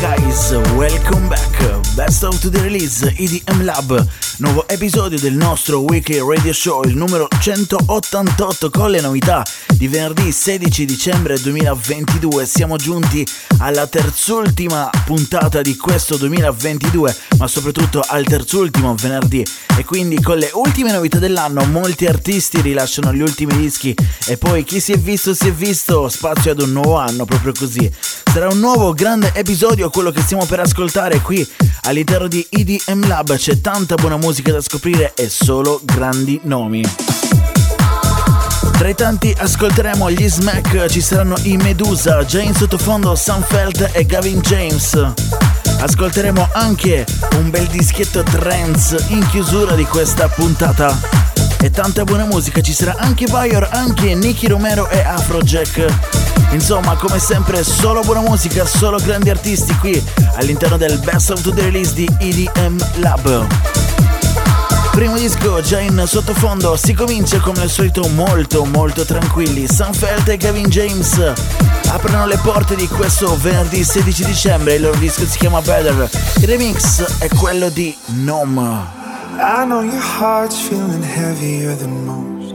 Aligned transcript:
guys, 0.00 0.52
welcome 0.76 1.28
back. 1.28 1.50
Best 1.94 2.22
of 2.22 2.40
the 2.40 2.60
release 2.62 3.04
EDM 3.04 3.64
Lab, 3.64 4.06
nuovo 4.38 4.66
episodio 4.68 5.18
del 5.18 5.34
nostro 5.34 5.80
weekly 5.80 6.18
radio 6.18 6.52
show, 6.52 6.82
il 6.84 6.96
numero 6.96 7.28
188 7.38 8.70
con 8.70 8.90
le 8.90 9.00
novità 9.00 9.44
di 9.74 9.86
venerdì 9.88 10.32
16 10.32 10.86
dicembre 10.86 11.38
2022. 11.38 12.46
Siamo 12.46 12.76
giunti 12.76 13.26
alla 13.58 13.86
terzultima 13.86 14.88
puntata 15.04 15.60
di 15.60 15.76
questo 15.76 16.16
2022, 16.16 17.16
ma 17.36 17.46
soprattutto 17.46 18.02
al 18.06 18.24
terzultimo 18.24 18.94
venerdì 18.94 19.44
e 19.76 19.84
quindi 19.84 20.20
con 20.22 20.38
le 20.38 20.50
ultime 20.54 20.92
novità 20.92 21.18
dell'anno 21.18 21.64
molti 21.64 22.06
artisti 22.06 22.60
rilasciano 22.62 23.12
gli 23.12 23.20
ultimi 23.20 23.56
dischi 23.56 23.94
e 24.26 24.38
poi 24.38 24.64
chi 24.64 24.80
si 24.80 24.92
è 24.92 24.98
visto 24.98 25.34
si 25.34 25.48
è 25.48 25.52
visto, 25.52 26.08
spazio 26.08 26.52
ad 26.52 26.60
un 26.62 26.72
nuovo 26.72 26.96
anno 26.96 27.26
proprio 27.26 27.52
così. 27.52 27.90
Sarà 28.32 28.48
un 28.48 28.60
nuovo 28.60 28.94
grande 28.94 29.32
episodio 29.34 29.89
quello 29.90 30.10
che 30.10 30.20
stiamo 30.22 30.46
per 30.46 30.60
ascoltare 30.60 31.20
qui 31.20 31.46
all'interno 31.82 32.28
di 32.28 32.46
EDM 32.48 33.06
Lab, 33.06 33.36
c'è 33.36 33.60
tanta 33.60 33.96
buona 33.96 34.16
musica 34.16 34.52
da 34.52 34.60
scoprire 34.60 35.12
e 35.14 35.28
solo 35.28 35.80
grandi 35.84 36.40
nomi. 36.44 36.82
Tra 38.72 38.88
i 38.88 38.94
tanti 38.94 39.34
ascolteremo 39.36 40.10
gli 40.10 40.28
Smack, 40.28 40.86
ci 40.86 41.02
saranno 41.02 41.36
i 41.42 41.56
Medusa, 41.56 42.24
in 42.40 42.54
sottofondo 42.54 43.14
Sam 43.14 43.42
Felt 43.42 43.90
e 43.92 44.06
Gavin 44.06 44.40
James. 44.40 45.12
Ascolteremo 45.80 46.48
anche 46.52 47.04
un 47.34 47.50
bel 47.50 47.66
dischetto 47.66 48.22
trance 48.22 49.04
in 49.08 49.26
chiusura 49.28 49.74
di 49.74 49.84
questa 49.84 50.28
puntata. 50.28 50.98
E 51.62 51.70
tanta 51.70 52.04
buona 52.04 52.24
musica, 52.24 52.62
ci 52.62 52.72
sarà 52.72 52.94
anche 52.96 53.26
Bayor, 53.26 53.68
anche 53.70 54.14
Nicky 54.14 54.46
Romero 54.46 54.88
e 54.88 55.00
Afrojack. 55.00 55.86
Insomma, 56.52 56.94
come 56.96 57.18
sempre, 57.18 57.62
solo 57.62 58.00
buona 58.00 58.20
musica, 58.20 58.64
solo 58.64 58.98
grandi 58.98 59.28
artisti 59.28 59.76
qui 59.76 60.02
all'interno 60.36 60.78
del 60.78 60.98
Best 61.00 61.30
of 61.30 61.42
the 61.42 61.60
Release 61.60 61.92
di 61.92 62.08
EDM 62.18 62.78
Lab. 62.96 63.46
Primo 64.90 65.16
disco 65.16 65.60
già 65.60 65.80
in 65.80 66.02
sottofondo, 66.06 66.76
si 66.76 66.94
comincia 66.94 67.38
come 67.40 67.60
al 67.60 67.70
solito 67.70 68.08
molto 68.08 68.64
molto 68.64 69.04
tranquilli. 69.04 69.68
Sunfelt 69.68 70.28
e 70.28 70.38
Gavin 70.38 70.68
James 70.68 71.32
aprono 71.88 72.26
le 72.26 72.38
porte 72.38 72.74
di 72.74 72.88
questo 72.88 73.36
venerdì 73.38 73.84
16 73.84 74.24
dicembre, 74.24 74.74
il 74.74 74.82
loro 74.82 74.96
disco 74.96 75.26
si 75.26 75.38
chiama 75.38 75.60
Better. 75.60 76.08
Il 76.38 76.46
remix 76.46 77.18
è 77.18 77.28
quello 77.28 77.68
di 77.68 77.94
Nom. 78.06 78.99
I 79.42 79.64
know 79.64 79.80
your 79.80 79.94
heart's 79.94 80.68
feeling 80.68 81.02
heavier 81.02 81.74
than 81.74 82.04
most. 82.04 82.54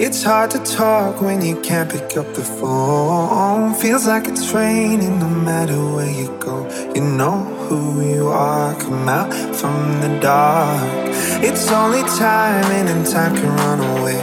It's 0.00 0.22
hard 0.22 0.52
to 0.52 0.60
talk 0.60 1.20
when 1.20 1.44
you 1.44 1.60
can't 1.60 1.90
pick 1.90 2.16
up 2.16 2.32
the 2.34 2.44
phone. 2.44 3.74
Feels 3.74 4.06
like 4.06 4.28
it's 4.28 4.52
raining 4.52 5.18
no 5.18 5.28
matter 5.28 5.74
where 5.74 6.08
you 6.08 6.28
go. 6.38 6.70
You 6.94 7.02
know 7.02 7.42
who 7.66 8.00
you 8.00 8.28
are, 8.28 8.78
come 8.80 9.08
out 9.08 9.34
from 9.56 10.00
the 10.02 10.20
dark. 10.20 10.88
It's 11.42 11.72
only 11.72 12.02
time, 12.02 12.64
and 12.70 13.04
time 13.04 13.34
can 13.34 13.48
run 13.48 13.80
away. 13.98 14.20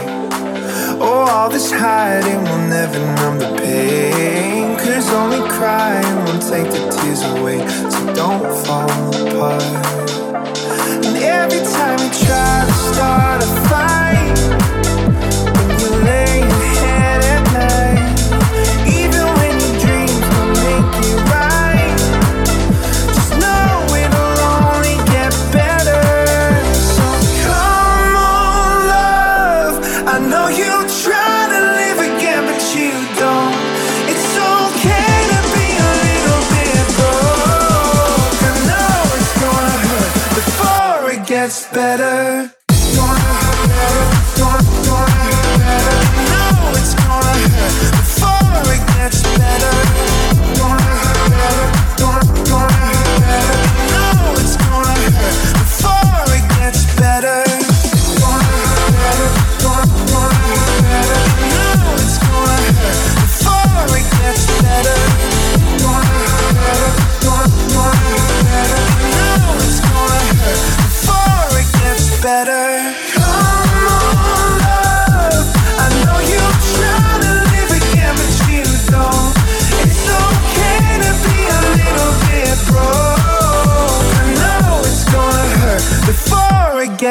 Oh, 0.98 1.26
all 1.28 1.50
this 1.50 1.70
hiding 1.70 2.42
will 2.42 2.68
never 2.68 2.98
numb 3.16 3.38
the 3.38 3.54
pain. 3.60 4.78
Cause 4.78 5.12
only 5.12 5.46
crying 5.50 6.16
will 6.24 6.40
take 6.40 6.70
the 6.72 6.88
tears 6.90 7.22
away. 7.36 7.58
So 7.90 8.14
don't 8.14 8.64
fall 8.64 8.88
apart. 9.28 10.11
Every 11.24 11.60
time 11.60 11.98
you 12.00 12.10
try 12.26 12.64
to 12.66 12.72
start 12.72 13.42
a 13.42 13.46
fight, 13.68 14.61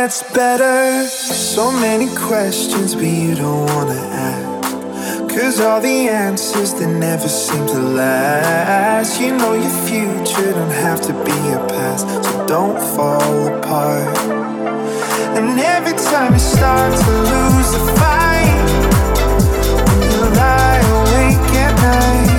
gets 0.04 0.24
better. 0.34 1.08
So 1.08 1.72
many 1.72 2.08
questions, 2.16 2.96
but 2.96 3.06
you 3.06 3.36
don't 3.36 3.68
wanna 3.76 4.02
ask. 4.32 5.30
Cause 5.30 5.60
all 5.60 5.80
the 5.80 6.00
answers 6.10 6.74
they 6.74 6.88
never 6.88 7.30
seem 7.30 7.64
to 7.68 7.80
last. 8.02 9.22
You 9.22 9.30
know 9.38 9.54
your 9.66 9.76
future 9.90 10.54
don't 10.58 10.76
have 10.86 11.02
to 11.08 11.14
be 11.26 11.38
your 11.50 11.64
past, 11.74 12.04
so 12.26 12.32
don't 12.48 12.80
fall 12.96 13.34
apart. 13.54 14.18
And 15.38 15.60
every 15.76 15.96
time 16.10 16.34
you 16.34 16.44
start 16.56 16.92
to 17.06 17.12
lose 17.34 17.70
the 17.76 17.84
fight, 18.00 18.70
you 20.14 20.22
lie 20.42 20.82
awake 20.98 21.52
at 21.66 21.74
night, 21.90 22.31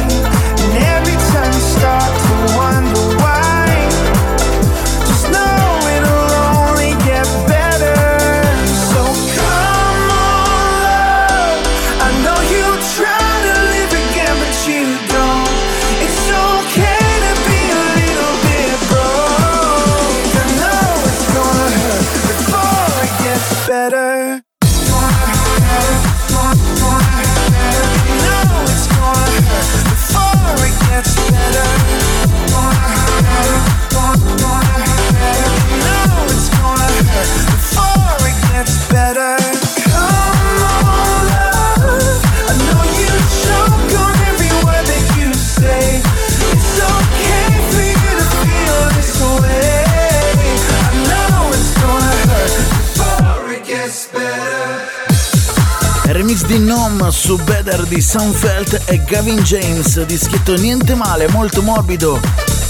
su 57.10 57.36
Better 57.36 57.82
di 57.84 58.00
Sunfelt 58.00 58.82
e 58.86 59.02
Gavin 59.04 59.40
James, 59.42 60.02
dischetto 60.06 60.54
niente 60.54 60.94
male, 60.94 61.28
molto 61.28 61.60
morbido. 61.60 62.18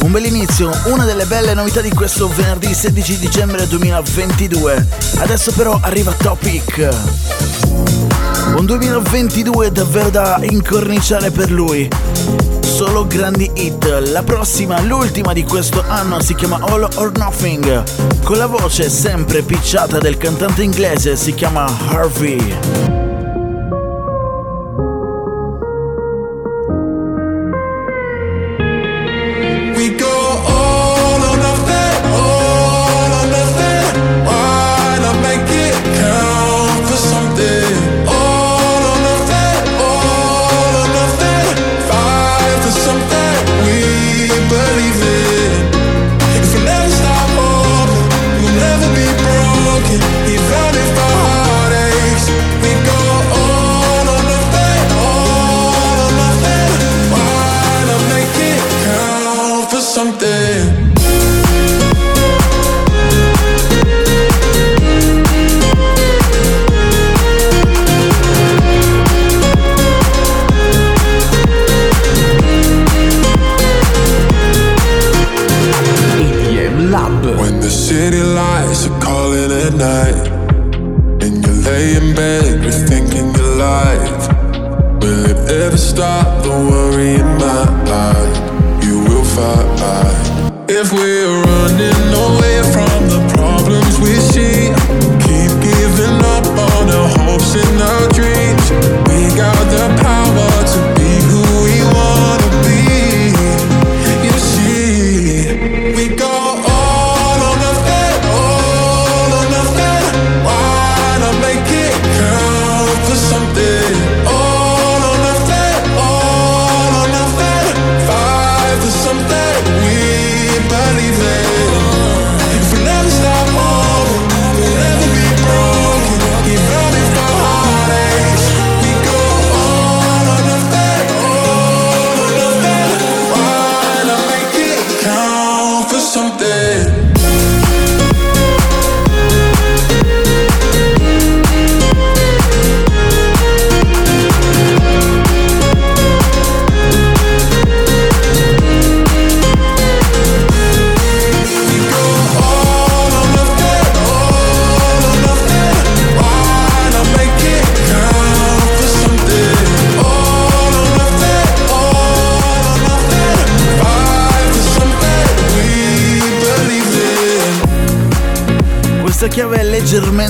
Un 0.02 0.10
bel 0.10 0.24
inizio, 0.24 0.70
una 0.86 1.04
delle 1.04 1.24
belle 1.24 1.54
novità 1.54 1.80
di 1.80 1.90
questo 1.90 2.26
venerdì 2.28 2.74
16 2.74 3.18
dicembre 3.18 3.66
2022. 3.68 4.86
Adesso 5.18 5.52
però 5.52 5.78
arriva 5.80 6.12
Topic. 6.12 6.88
Un 8.56 8.66
2022 8.66 9.70
davvero 9.70 10.10
da 10.10 10.40
incorniciare 10.42 11.30
per 11.30 11.52
lui. 11.52 11.88
Solo 12.60 13.06
grandi 13.06 13.50
hit. 13.54 14.08
La 14.08 14.22
prossima, 14.24 14.80
l'ultima 14.80 15.32
di 15.32 15.44
questo 15.44 15.84
anno, 15.86 16.20
si 16.20 16.34
chiama 16.34 16.58
All 16.60 16.88
or 16.96 17.12
Nothing. 17.16 17.84
Con 18.24 18.36
la 18.36 18.46
voce 18.46 18.90
sempre 18.90 19.42
picciata 19.42 19.98
del 19.98 20.16
cantante 20.16 20.62
inglese, 20.62 21.14
si 21.14 21.34
chiama 21.34 21.66
Harvey. 21.88 23.01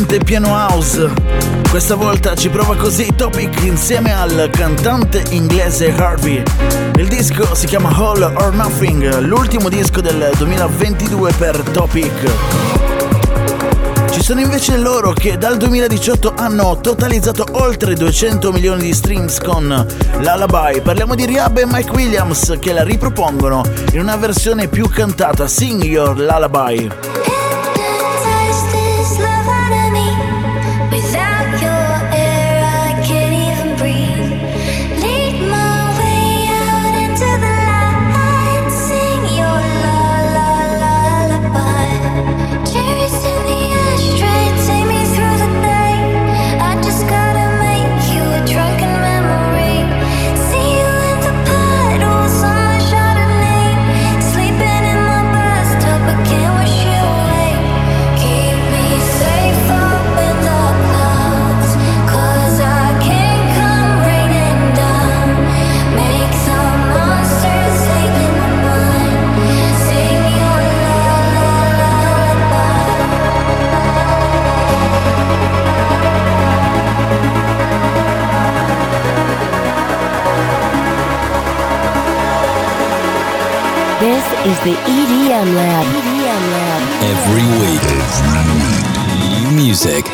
Leggermente 0.02 0.19
piano 0.19 0.49
house. 0.49 1.10
Questa 1.70 1.94
volta 1.94 2.34
ci 2.34 2.49
prova 2.49 2.76
così 2.76 3.14
Topic 3.14 3.62
insieme 3.62 4.14
al 4.14 4.50
cantante 4.50 5.22
inglese 5.31 5.94
Harvey. 5.94 6.43
Il 6.96 7.08
disco 7.08 7.54
si 7.54 7.66
chiama 7.66 7.90
All 7.96 8.22
or 8.22 8.52
Nothing, 8.54 9.20
l'ultimo 9.20 9.69
disco 9.69 10.00
del 10.00 10.31
2022 10.37 11.32
per 11.32 11.62
Topic. 11.70 12.31
Ci 14.10 14.22
sono 14.22 14.40
invece 14.40 14.76
loro 14.76 15.12
che 15.12 15.38
dal 15.38 15.56
2018 15.56 16.34
hanno 16.37 16.78
totalizzato 16.81 17.46
oltre 17.52 17.94
200 17.94 18.52
milioni 18.52 18.82
di 18.82 18.94
streams 18.94 19.38
con 19.38 19.87
Lullaby. 20.19 20.81
Parliamo 20.81 21.14
di 21.14 21.26
Riab 21.26 21.58
e 21.58 21.66
Mike 21.66 21.90
Williams 21.90 22.56
che 22.60 22.72
la 22.72 22.82
ripropongono 22.82 23.62
in 23.93 24.00
una 24.00 24.16
versione 24.16 24.69
più 24.69 24.88
cantata, 24.88 25.46
Sing 25.46 25.82
Your 25.82 26.19
Lullaby. 26.19 27.31
Is 84.46 84.58
the 84.64 84.75
EDM 84.75 85.54
Lab. 85.54 85.87
EDM 85.87 86.42
Lab. 86.50 86.82
Every 87.14 87.46
week. 87.62 87.82
Every 87.84 88.52
week. 88.58 89.42
New 89.42 89.50
music. 89.52 90.12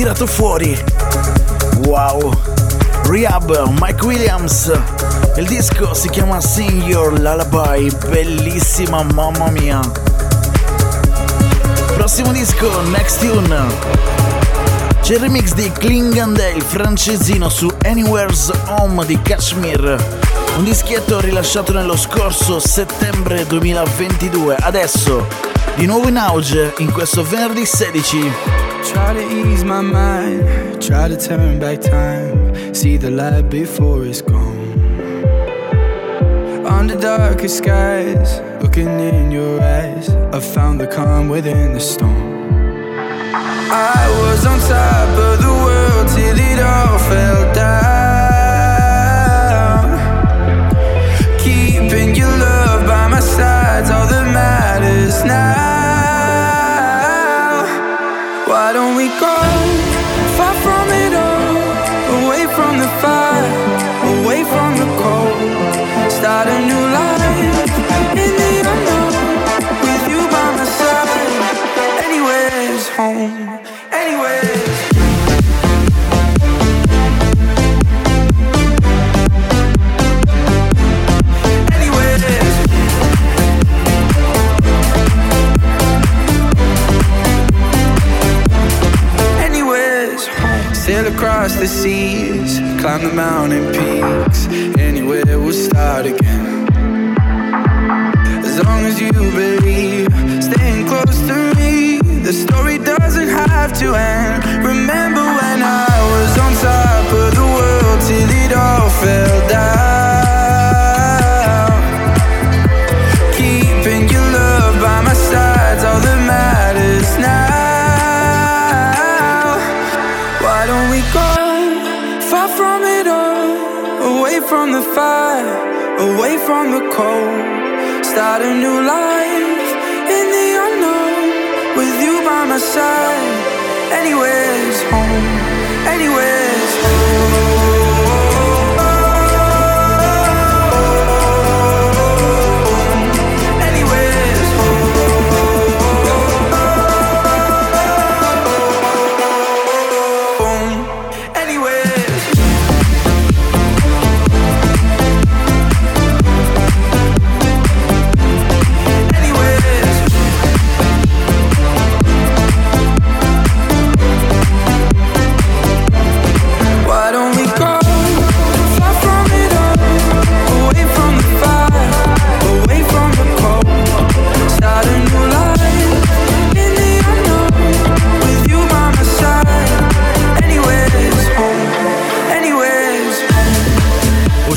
Tirato 0.00 0.26
fuori. 0.26 0.82
Wow! 1.84 2.34
Rehab, 3.04 3.68
Mike 3.78 4.02
Williams. 4.02 4.72
Il 5.36 5.46
disco 5.46 5.92
si 5.92 6.08
chiama 6.08 6.40
Sing 6.40 6.84
Your 6.84 7.12
Lullaby, 7.12 7.94
bellissima 8.08 9.02
mamma 9.02 9.50
mia. 9.50 9.78
Prossimo 11.96 12.32
disco, 12.32 12.80
Next 12.88 13.18
Tune. 13.20 13.66
C'è 15.02 15.16
il 15.16 15.20
remix 15.20 15.52
di 15.52 15.70
Klingandale 15.70 16.60
francesino 16.60 17.50
su 17.50 17.68
Anywhere's 17.84 18.50
Home 18.68 19.04
di 19.04 19.20
Kashmir. 19.20 20.02
Un 20.56 20.64
dischietto 20.64 21.20
rilasciato 21.20 21.74
nello 21.74 21.98
scorso 21.98 22.58
settembre 22.58 23.46
2022. 23.46 24.56
Adesso, 24.56 25.26
di 25.74 25.84
nuovo 25.84 26.08
in 26.08 26.16
auge 26.16 26.72
in 26.78 26.90
questo 26.90 27.22
venerdì 27.22 27.66
16. 27.66 28.69
Try 28.90 29.12
to 29.14 29.22
ease 29.22 29.62
my 29.62 29.80
mind, 29.82 30.82
try 30.82 31.06
to 31.06 31.16
turn 31.16 31.60
back 31.60 31.80
time, 31.80 32.74
see 32.74 32.96
the 32.96 33.08
light 33.08 33.48
before 33.48 34.04
it's 34.04 34.20
gone. 34.20 34.58
Under 36.66 36.96
darkest 37.00 37.58
skies, 37.58 38.40
looking 38.60 38.88
in 38.98 39.30
your 39.30 39.60
eyes, 39.62 40.10
I 40.34 40.40
found 40.40 40.80
the 40.80 40.88
calm 40.88 41.28
within 41.28 41.72
the 41.74 41.78
storm. 41.78 42.30
I 43.72 44.08
was 44.22 44.44
on 44.44 44.58
top 44.58 45.18
of 45.28 45.38
the 45.46 45.52
world 45.64 46.08
till 46.08 46.36
it 46.50 46.58
all 46.60 46.98
fell 46.98 47.54
down. 47.54 47.70
Keeping 51.38 52.16
your 52.16 52.36
love 52.38 52.84
by 52.88 53.06
my 53.06 53.20
side's 53.20 53.88
all 53.88 54.08
that 54.08 54.26
matters 54.34 55.22
now. 55.24 55.69
We 59.00 59.08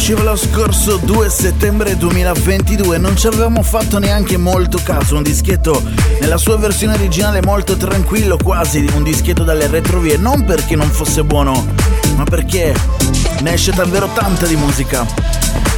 Usciva 0.03 0.23
lo 0.23 0.35
scorso 0.35 0.97
2 0.97 1.29
settembre 1.29 1.95
2022 1.95 2.97
non 2.97 3.15
ci 3.15 3.27
avevamo 3.27 3.63
fatto 3.63 3.99
neanche 3.99 4.35
molto 4.35 4.81
caso, 4.83 5.15
un 5.15 5.23
dischietto 5.23 5.81
nella 6.19 6.35
sua 6.35 6.57
versione 6.57 6.95
originale 6.95 7.41
molto 7.41 7.77
tranquillo, 7.77 8.35
quasi 8.35 8.85
un 8.95 9.03
dischietto 9.03 9.45
dalle 9.45 9.67
retrovie, 9.67 10.17
non 10.17 10.43
perché 10.43 10.75
non 10.75 10.89
fosse 10.89 11.23
buono, 11.23 11.67
ma 12.17 12.25
perché 12.25 12.75
ne 13.43 13.53
esce 13.53 13.71
davvero 13.71 14.09
tanta 14.13 14.45
di 14.45 14.57
musica. 14.57 15.05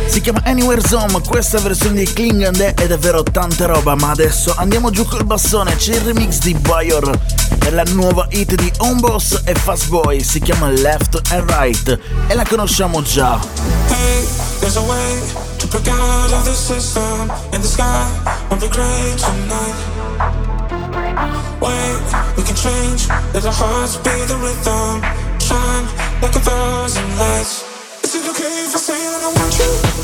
Si 0.07 0.21
chiama 0.21 0.41
Anywhere's 0.45 0.91
Home, 0.91 1.19
questa 1.21 1.59
versione 1.59 2.03
di 2.03 2.13
Klingon 2.13 2.55
è 2.75 2.87
davvero 2.87 3.23
tanta 3.23 3.65
roba, 3.65 3.95
ma 3.95 4.11
adesso 4.11 4.53
andiamo 4.57 4.89
giù 4.89 5.05
col 5.05 5.25
bassone, 5.25 5.75
c'è 5.75 5.95
il 5.95 6.01
remix 6.01 6.39
di 6.39 6.53
Bayor 6.53 7.19
per 7.59 7.73
la 7.73 7.83
nuova 7.89 8.27
hit 8.29 8.55
di 8.55 8.71
Homeboss 8.77 9.41
e 9.43 9.53
Fastboy, 9.55 10.23
si 10.23 10.39
chiama 10.39 10.69
Left 10.69 11.19
and 11.31 11.49
Right 11.49 11.99
e 12.27 12.33
la 12.33 12.45
conosciamo 12.47 13.01
già. 13.01 13.39
Hey. 13.89 14.15
Wait, 21.61 22.01
we 22.35 22.43
can 22.43 22.55
change. 22.55 23.07
Let 23.33 23.45
our 23.45 23.51
hearts 23.51 23.97
be 23.97 24.25
the 24.25 24.35
rhythm. 24.37 25.01
Shine 25.39 25.85
like 26.21 26.35
a 26.35 26.39
thousand 26.39 27.17
lights. 27.17 27.63
Is 28.03 28.15
it 28.15 28.27
okay 28.29 28.65
if 28.65 28.75
I 28.75 28.79
say 28.79 28.93
that 28.93 29.21
I 29.23 29.31
want 29.39 29.57
you? 29.57 29.94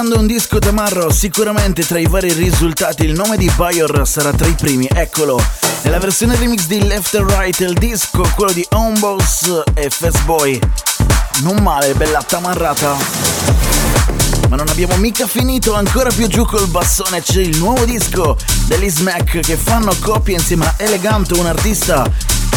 Cercando 0.00 0.26
un 0.26 0.32
disco 0.32 0.58
tamarro? 0.58 1.12
Sicuramente 1.12 1.84
tra 1.84 1.98
i 1.98 2.06
vari 2.06 2.32
risultati 2.32 3.04
il 3.04 3.12
nome 3.12 3.36
di 3.36 3.52
Bayor 3.54 4.08
sarà 4.08 4.32
tra 4.32 4.46
i 4.46 4.54
primi, 4.54 4.88
eccolo. 4.90 5.38
Nella 5.82 5.98
versione 5.98 6.36
remix 6.36 6.64
di 6.64 6.82
Left 6.86 7.14
and 7.16 7.28
Right 7.30 7.60
il 7.60 7.74
disco, 7.74 8.22
quello 8.34 8.50
di 8.52 8.66
Homeboss 8.70 9.62
e 9.74 9.90
Fastboy. 9.90 10.58
Non 11.42 11.56
male, 11.62 11.92
bella 11.92 12.22
tamarrata. 12.22 12.96
Ma 14.48 14.56
non 14.56 14.70
abbiamo 14.70 14.96
mica 14.96 15.26
finito, 15.26 15.74
ancora 15.74 16.08
più 16.08 16.28
giù 16.28 16.46
col 16.46 16.68
bassone 16.68 17.20
c'è 17.20 17.42
il 17.42 17.58
nuovo 17.58 17.84
disco 17.84 18.38
degli 18.68 18.88
Smack 18.88 19.40
che 19.40 19.56
fanno 19.58 19.94
coppia 20.00 20.36
insieme 20.36 20.64
a 20.64 20.74
Eleganto, 20.78 21.38
un 21.38 21.44
artista 21.44 22.10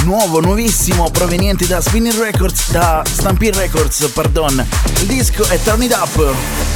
nuovo, 0.06 0.40
nuovissimo, 0.40 1.12
proveniente 1.12 1.68
da 1.68 1.82
Spinning 1.82 2.18
Records, 2.18 2.72
da 2.72 3.04
Stampede 3.06 3.58
Records, 3.58 4.10
pardon. 4.14 4.66
Il 5.02 5.08
disco 5.08 5.44
è 5.44 5.62
Turn 5.62 5.82
It 5.82 5.94
Up. 5.94 6.73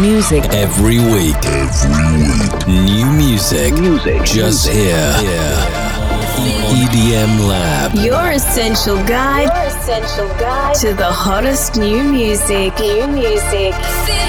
Music. 0.00 0.42
Music 0.42 0.44
every 0.54 0.98
week. 0.98 1.36
Every 1.44 2.18
week. 2.18 2.66
New 2.66 3.06
music. 3.06 3.74
Music. 3.74 4.22
Just 4.24 4.68
here. 4.68 5.12
here. 5.18 5.90
EDM 6.72 7.46
Lab. 7.46 7.94
Your 7.94 8.30
essential 8.30 8.96
guide. 9.04 9.48
Your 9.54 9.64
essential 9.64 10.28
guide 10.38 10.74
to 10.76 10.94
the 10.94 11.10
hottest 11.10 11.76
new 11.76 12.02
music. 12.02 12.78
New 12.78 13.06
music. 13.08 14.19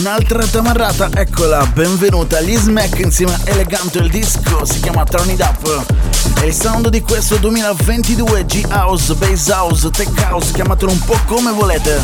Un'altra 0.00 0.46
tamarrata, 0.46 1.10
eccola, 1.12 1.66
benvenuta 1.66 2.38
agli 2.38 2.56
Smack 2.56 3.00
insieme 3.00 3.34
a 3.34 3.40
Elegante, 3.44 3.98
il 3.98 4.08
disco 4.08 4.64
si 4.64 4.80
chiama 4.80 5.04
Turn 5.04 5.28
It 5.28 5.40
Up. 5.40 6.40
È 6.40 6.44
il 6.46 6.54
sound 6.54 6.88
di 6.88 7.02
questo 7.02 7.36
2022 7.36 8.46
G-House, 8.46 9.14
Bass 9.16 9.48
House, 9.48 9.90
Tech 9.90 10.08
House, 10.22 10.52
chiamatelo 10.52 10.90
un 10.90 11.00
po' 11.00 11.18
come 11.26 11.52
volete. 11.52 12.00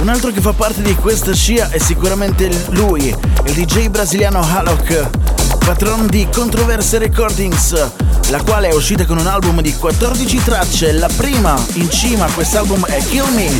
Un 0.00 0.08
altro 0.08 0.30
che 0.30 0.40
fa 0.40 0.54
parte 0.54 0.80
di 0.80 0.94
questa 0.94 1.34
scia 1.34 1.68
è 1.68 1.76
sicuramente 1.76 2.48
lui, 2.70 3.14
il 3.44 3.52
DJ 3.52 3.88
brasiliano 3.88 4.40
Halok, 4.40 5.25
patron 5.66 6.06
di 6.06 6.28
Controverse 6.32 6.96
Recordings, 6.98 7.90
la 8.28 8.40
quale 8.42 8.68
è 8.68 8.72
uscita 8.72 9.04
con 9.04 9.18
un 9.18 9.26
album 9.26 9.60
di 9.60 9.74
14 9.74 10.44
tracce. 10.44 10.92
La 10.92 11.10
prima 11.16 11.60
in 11.72 11.90
cima 11.90 12.26
a 12.26 12.30
quest'album 12.30 12.86
è 12.86 13.02
Kill 13.02 13.26
Me. 13.34 13.50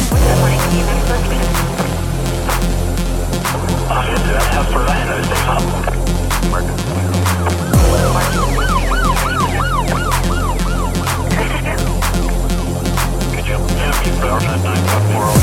world. 15.16 15.36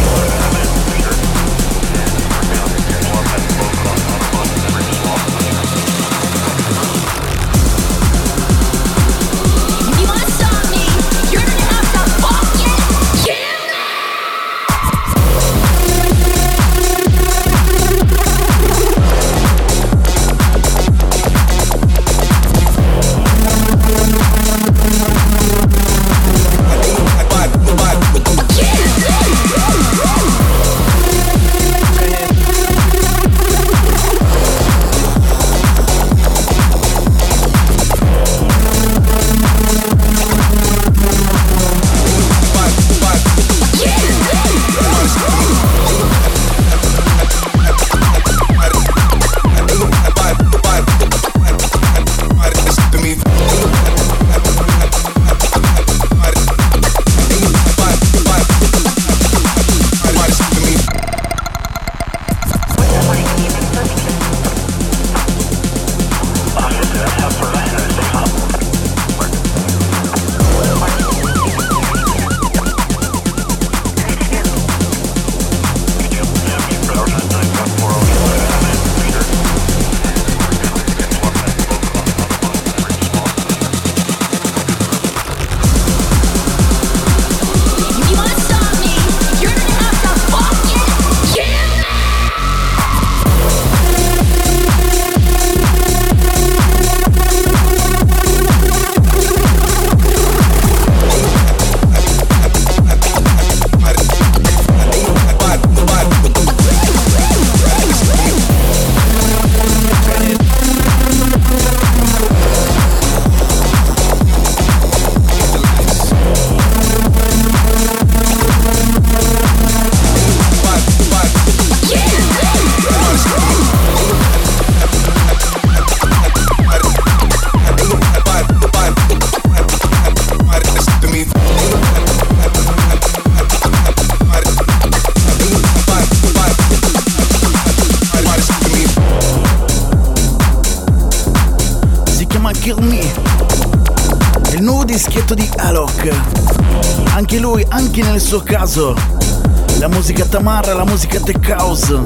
Tamarra, 150.34 150.74
la 150.74 150.84
musica 150.84 151.20
tech 151.20 151.48
house. 151.48 152.02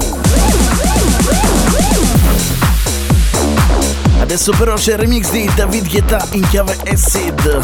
Adesso 4.19 4.51
però 4.57 4.73
c'è 4.73 4.91
il 4.91 4.97
remix 4.97 5.31
di 5.31 5.49
David 5.55 5.87
Guetta 5.87 6.27
in 6.31 6.45
chiave 6.49 6.75
acid 6.91 7.59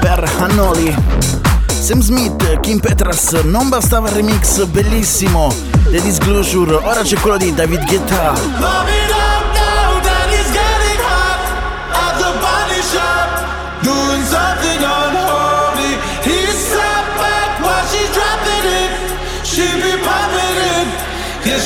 per 0.00 0.30
Hanoli. 0.38 0.94
Sam 1.80 2.02
Smith, 2.02 2.60
Kim 2.60 2.78
Petras, 2.78 3.32
non 3.44 3.70
bastava 3.70 4.10
il 4.10 4.16
remix 4.16 4.66
bellissimo 4.66 5.50
The 5.90 6.02
Disclosure, 6.02 6.74
ora 6.74 7.00
c'è 7.00 7.16
quello 7.16 7.38
di 7.38 7.54
David 7.54 7.86
Guetta. 7.86 9.07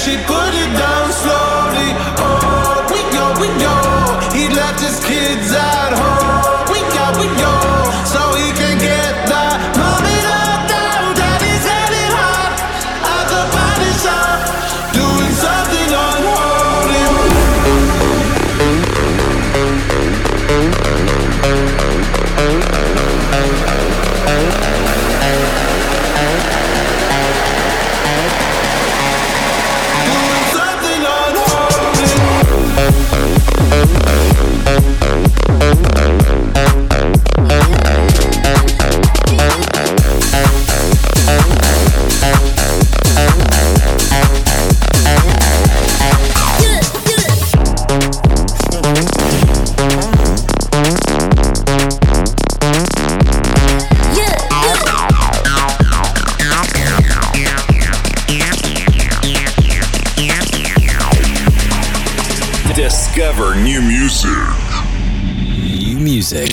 She 0.03 0.17
put 0.27 0.53
it 0.53 0.77
down 0.77 1.13
slowly. 1.13 2.22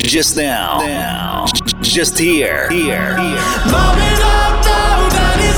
Just 0.10 0.36
now. 0.36 0.80
Now. 0.80 1.45
Just 1.82 2.17
here. 2.17 2.67
Here. 2.72 3.15
Here. 3.15 3.45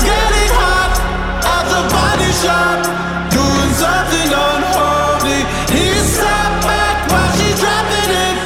Getting 0.04 0.52
hot 0.52 0.92
at 1.40 1.64
the 1.72 1.82
body 1.88 2.30
shop. 2.44 2.84
Doing 3.32 3.72
something 3.80 4.28
unholy. 4.28 5.40
Back 6.68 7.00
while 7.08 7.32
dropping 7.64 8.12
it. 8.12 8.36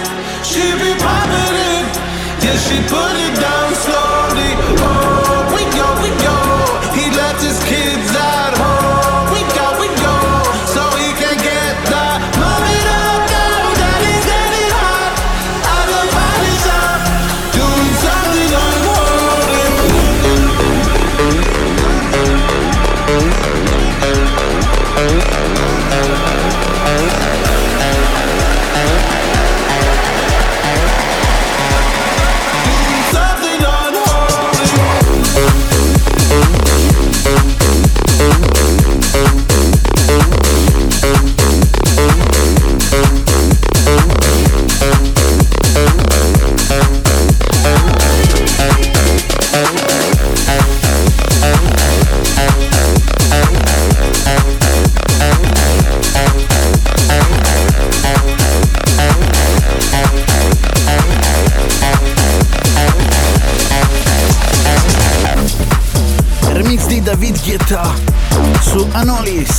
She 0.47 0.63
be 0.79 0.95
popping 1.03 1.59
it. 1.75 1.91
She 2.55 2.79
put 2.87 3.19
it 3.19 3.26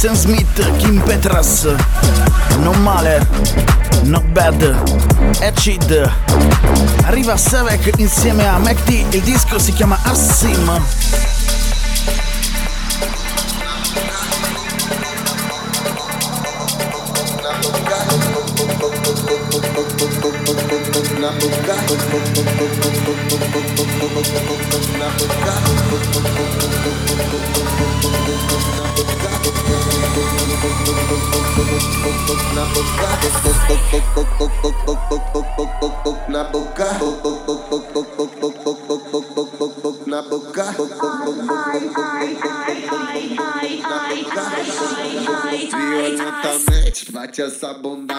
Sam 0.07 0.15
Smith, 0.15 0.77
Kim 0.77 1.01
Petras. 1.01 1.67
Non 2.63 2.81
male, 2.81 3.19
not 4.03 4.23
bad. 4.31 4.55
Acid. 5.41 6.09
Arriva 7.03 7.35
Savek 7.35 7.91
insieme 7.97 8.47
a 8.47 8.57
MacD, 8.57 9.13
il 9.13 9.21
disco 9.21 9.59
si 9.59 9.73
chiama 9.73 9.99
Assim. 10.03 10.55
Mete 47.13 47.41
essa 47.41 47.73
bunda 47.73 48.15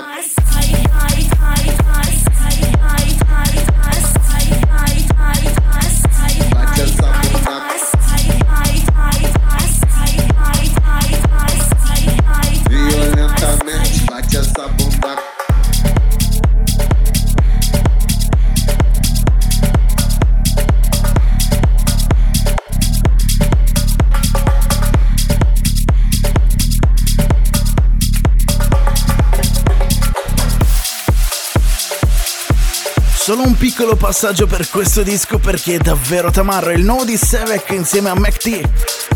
Solo 33.28 33.42
un 33.42 33.58
piccolo 33.58 33.94
passaggio 33.94 34.46
per 34.46 34.70
questo 34.70 35.02
disco 35.02 35.36
perché 35.36 35.74
è 35.74 35.78
davvero 35.78 36.30
tamarro. 36.30 36.70
Il 36.70 36.82
nuovo 36.82 37.04
di 37.04 37.18
Sevek 37.18 37.68
insieme 37.72 38.08
a 38.08 38.14
MacT. 38.14 38.62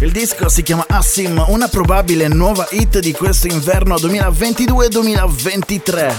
Il 0.01 0.13
disco 0.13 0.51
si 0.51 0.63
chiama 0.63 0.85
Assim, 0.87 1.43
una 1.47 1.67
probabile 1.69 2.29
nuova 2.29 2.69
hit 2.73 2.99
di 2.99 3.13
questo 3.13 3.47
inverno 3.47 3.95
2022-2023. 3.95 6.15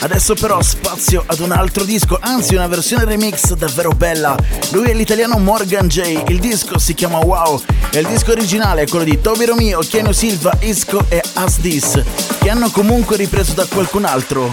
Adesso 0.00 0.34
però 0.34 0.60
spazio 0.62 1.22
ad 1.24 1.38
un 1.38 1.52
altro 1.52 1.84
disco, 1.84 2.18
anzi 2.20 2.56
una 2.56 2.66
versione 2.66 3.04
remix 3.04 3.52
davvero 3.52 3.90
bella. 3.90 4.36
Lui 4.72 4.90
è 4.90 4.94
l'italiano 4.94 5.38
Morgan 5.38 5.86
J, 5.86 6.24
il 6.26 6.40
disco 6.40 6.78
si 6.78 6.94
chiama 6.94 7.18
Wow 7.18 7.62
e 7.92 8.00
il 8.00 8.08
disco 8.08 8.32
originale 8.32 8.82
è 8.82 8.88
quello 8.88 9.04
di 9.04 9.20
Toby 9.20 9.44
Romeo, 9.44 9.78
Keanu 9.78 10.10
Silva, 10.10 10.50
Isco 10.58 11.06
e 11.08 11.22
Asdis, 11.34 12.02
che 12.40 12.50
hanno 12.50 12.68
comunque 12.70 13.16
ripreso 13.16 13.52
da 13.52 13.64
qualcun 13.66 14.06
altro. 14.06 14.52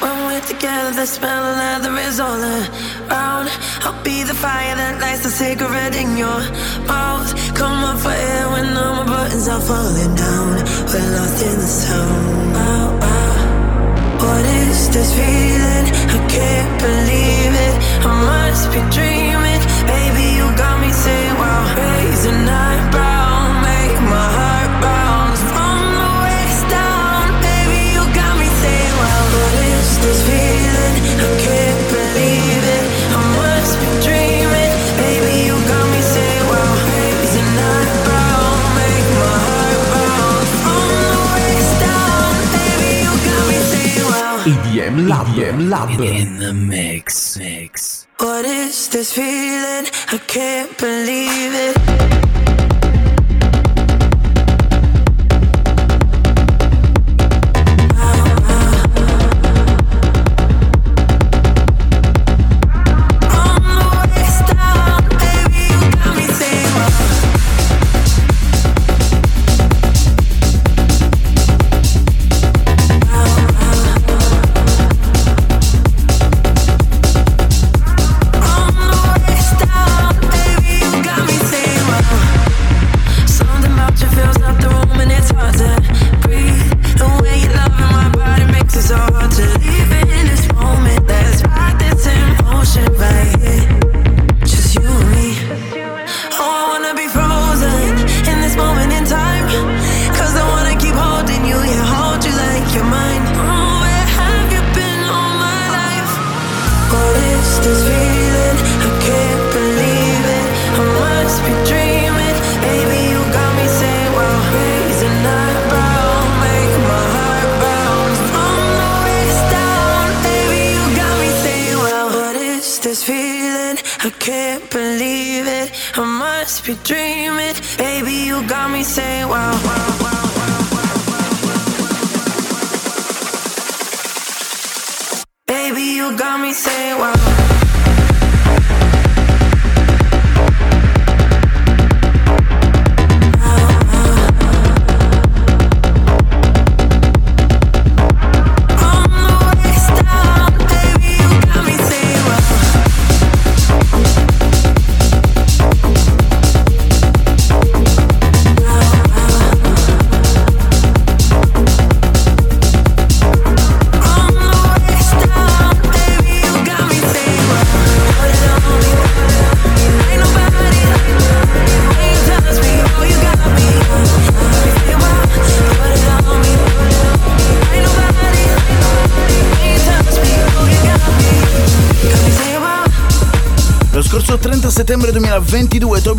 Oh, 0.00 0.17
it 0.38 0.46
together, 0.46 0.92
the 0.94 1.06
smell 1.06 1.44
of 1.50 1.56
leather 1.56 1.94
is 2.08 2.20
all 2.20 2.40
around. 2.40 3.46
I'll 3.84 4.02
be 4.04 4.22
the 4.22 4.34
fire 4.34 4.74
that 4.76 5.00
lights 5.00 5.22
the 5.22 5.30
cigarette 5.30 5.96
in 5.96 6.16
your 6.16 6.40
mouth. 6.86 7.28
Come 7.54 7.78
up 7.90 7.98
for 8.04 8.14
air 8.30 8.46
when 8.54 8.66
all 8.76 8.94
my 9.00 9.06
buttons 9.06 9.48
are 9.48 9.60
falling 9.60 10.14
down. 10.14 10.54
We're 10.90 11.10
lost 11.16 11.38
in 11.48 11.56
the 11.64 11.70
sound. 11.82 12.38
What 14.22 14.44
is 14.62 14.90
this 14.94 15.10
feeling? 15.18 15.86
I 16.16 16.18
can't 16.36 16.74
believe 16.86 17.54
it. 17.68 17.76
I 18.06 18.12
must 18.30 18.66
be 18.74 18.80
dreaming. 18.96 19.62
Baby, 19.90 20.26
you 20.38 20.46
got 20.62 20.76
me 20.82 20.90
saying, 20.92 21.36
wow. 21.42 21.62
Raise 21.78 22.24
Lab. 45.06 45.26
EDM 45.26 45.70
Lab. 45.70 46.00
In 46.00 46.38
the 46.38 46.52
mix. 46.52 47.36
Mix. 47.38 48.06
What 48.18 48.44
is 48.44 48.88
this 48.88 49.12
feeling? 49.12 49.86
I 50.10 50.18
can't 50.26 50.76
believe 50.76 51.54
it. 51.54 52.47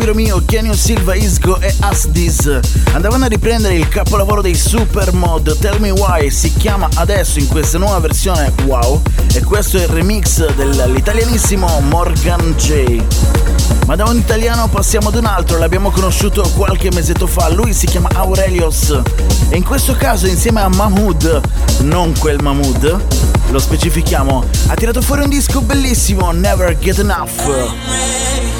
Toby 0.00 0.04
Romeo, 0.06 0.42
Kenyon 0.44 0.76
Silva, 0.76 1.14
Isco 1.14 1.60
e 1.60 1.74
Asdis 1.80 2.60
andavano 2.92 3.26
a 3.26 3.28
riprendere 3.28 3.74
il 3.74 3.86
capolavoro 3.88 4.40
dei 4.40 4.54
Supermod 4.54 5.58
Tell 5.58 5.78
Me 5.78 5.90
Why 5.90 6.30
si 6.30 6.52
chiama 6.54 6.88
adesso 6.94 7.38
in 7.38 7.46
questa 7.48 7.76
nuova 7.76 7.98
versione. 7.98 8.50
Wow. 8.64 9.02
E 9.34 9.42
questo 9.42 9.76
è 9.76 9.82
il 9.82 9.88
remix 9.88 10.54
dell'italianissimo 10.54 11.80
Morgan 11.80 12.54
J. 12.56 13.02
Ma 13.86 13.94
da 13.94 14.04
un 14.04 14.16
italiano 14.16 14.68
passiamo 14.68 15.08
ad 15.08 15.16
un 15.16 15.26
altro, 15.26 15.58
l'abbiamo 15.58 15.90
conosciuto 15.90 16.48
qualche 16.56 16.90
mesetto 16.92 17.26
fa, 17.26 17.50
lui 17.50 17.74
si 17.74 17.86
chiama 17.86 18.08
Aurelios. 18.14 18.98
E 19.50 19.56
in 19.56 19.64
questo 19.64 19.94
caso 19.94 20.26
insieme 20.26 20.62
a 20.62 20.68
Mahmood, 20.68 21.40
non 21.82 22.14
quel 22.18 22.42
Mahmood, 22.42 23.04
lo 23.50 23.58
specifichiamo, 23.58 24.44
ha 24.68 24.74
tirato 24.74 25.02
fuori 25.02 25.22
un 25.22 25.28
disco 25.28 25.60
bellissimo, 25.60 26.30
Never 26.30 26.78
Get 26.78 26.98
Enough. 26.98 28.59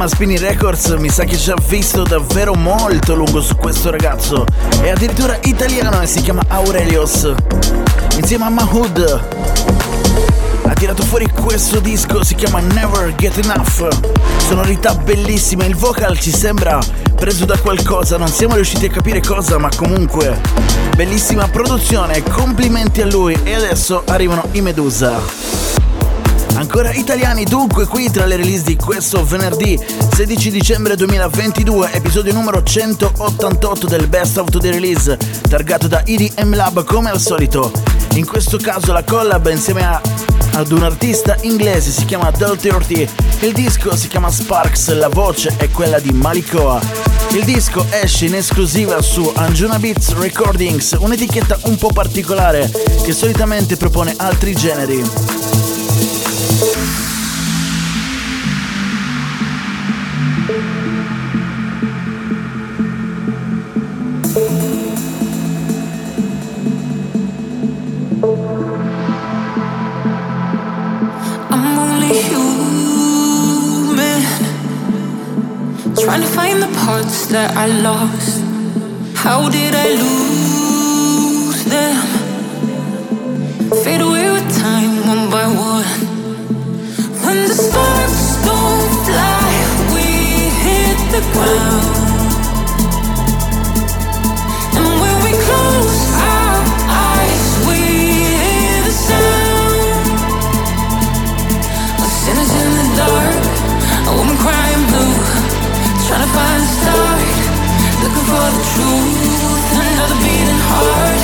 qui 0.00 0.06
Mamma 0.06 0.08
Spinning 0.08 0.40
Records 0.40 0.86
mi 0.98 1.10
sa 1.10 1.24
che 1.24 1.36
ci 1.36 1.50
ha 1.50 1.56
visto 1.68 2.04
davvero 2.04 2.54
molto 2.54 3.14
lungo 3.14 3.42
su 3.42 3.54
questo 3.56 3.90
ragazzo. 3.90 4.46
È 4.80 4.88
addirittura 4.88 5.38
italiano 5.42 6.00
e 6.00 6.06
si 6.06 6.22
chiama 6.22 6.42
Aurelios. 6.48 7.30
Insieme 8.16 8.44
a 8.44 8.48
Mahood 8.48 9.24
ha 10.64 10.72
tirato 10.72 11.02
fuori 11.02 11.28
questo 11.30 11.80
disco, 11.80 12.24
si 12.24 12.34
chiama 12.34 12.60
Never 12.60 13.14
Get 13.16 13.44
Enough. 13.44 13.88
Sonorità 14.48 14.94
bellissime, 14.94 15.66
il 15.66 15.76
vocal 15.76 16.18
ci 16.18 16.30
sembra 16.30 16.78
preso 17.16 17.44
da 17.44 17.58
qualcosa, 17.58 18.16
non 18.16 18.28
siamo 18.28 18.54
riusciti 18.54 18.86
a 18.86 18.90
capire 18.90 19.20
cosa, 19.20 19.58
ma 19.58 19.68
comunque 19.74 20.40
bellissima 20.96 21.48
produzione, 21.48 22.22
complimenti 22.22 23.02
a 23.02 23.06
lui 23.06 23.38
e 23.42 23.54
adesso 23.54 24.02
arrivano 24.06 24.48
i 24.52 24.62
Medusa. 24.62 25.59
Ancora 26.60 26.92
italiani 26.92 27.44
dunque 27.44 27.86
qui 27.86 28.10
tra 28.10 28.26
le 28.26 28.36
release 28.36 28.64
di 28.64 28.76
questo 28.76 29.24
venerdì 29.24 29.80
16 30.12 30.50
dicembre 30.50 30.94
2022, 30.94 31.92
episodio 31.92 32.34
numero 32.34 32.62
188 32.62 33.86
del 33.86 34.08
Best 34.08 34.36
of 34.36 34.50
the 34.50 34.70
Release, 34.70 35.16
targato 35.48 35.88
da 35.88 36.04
EDM 36.04 36.54
Lab 36.54 36.84
come 36.84 37.08
al 37.08 37.18
solito. 37.18 37.72
In 38.16 38.26
questo 38.26 38.58
caso 38.58 38.92
la 38.92 39.02
collab 39.02 39.48
insieme 39.48 39.86
a, 39.86 40.02
ad 40.52 40.70
un 40.70 40.82
artista 40.82 41.34
inglese 41.40 41.90
si 41.90 42.04
chiama 42.04 42.30
Del 42.30 42.58
30, 42.58 43.10
il 43.40 43.52
disco 43.54 43.96
si 43.96 44.08
chiama 44.08 44.30
Sparks, 44.30 44.92
la 44.92 45.08
voce 45.08 45.54
è 45.56 45.70
quella 45.70 45.98
di 45.98 46.12
Malikoa. 46.12 46.78
Il 47.30 47.44
disco 47.44 47.86
esce 47.88 48.26
in 48.26 48.34
esclusiva 48.34 49.00
su 49.00 49.32
Anjuna 49.34 49.78
Beats 49.78 50.12
Recordings, 50.12 50.94
un'etichetta 50.98 51.58
un 51.62 51.78
po' 51.78 51.90
particolare 51.90 52.70
che 53.02 53.12
solitamente 53.12 53.78
propone 53.78 54.12
altri 54.18 54.54
generi. 54.54 55.39
That 77.30 77.56
I 77.56 77.66
lost. 77.66 78.42
How 79.14 79.48
did 79.48 79.72
I 79.72 79.88
lose 80.02 81.64
them? 81.64 81.96
Fade 83.84 84.00
away 84.00 84.30
with 84.32 84.58
time 84.58 85.06
one 85.06 85.30
by 85.30 85.46
one. 85.46 86.09
Looking 108.02 108.26
for 108.26 108.48
the 108.56 108.62
truth. 108.72 109.60
Another 109.76 110.18
beating 110.24 110.62
heart, 110.68 111.19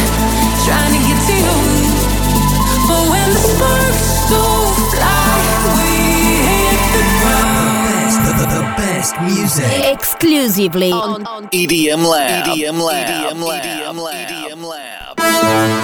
best 9.11 9.21
music. 9.23 9.93
Exclusively 9.93 10.91
on, 10.91 11.23
EDM 11.53 12.09
Lab. 12.09 12.47
EDM 12.47 12.81
Lab. 12.81 13.35
EDM 13.35 13.45
Lab. 13.45 13.65
EDM 13.65 13.99
Lab. 14.03 14.29
EDM 14.29 14.65
Lab. 14.65 15.76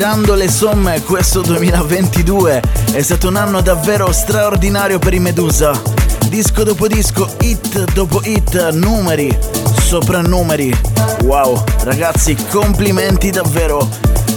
Tirando 0.00 0.32
le 0.32 0.48
somme, 0.48 1.02
questo 1.02 1.42
2022 1.42 2.62
è 2.92 3.02
stato 3.02 3.28
un 3.28 3.36
anno 3.36 3.60
davvero 3.60 4.10
straordinario 4.12 4.98
per 4.98 5.12
i 5.12 5.18
Medusa. 5.18 5.78
Disco 6.26 6.62
dopo 6.62 6.86
disco, 6.86 7.30
hit 7.40 7.92
dopo 7.92 8.22
hit, 8.24 8.70
numeri, 8.70 9.38
soprannumeri. 9.82 10.74
Wow, 11.24 11.62
ragazzi, 11.82 12.34
complimenti 12.48 13.28
davvero. 13.28 13.86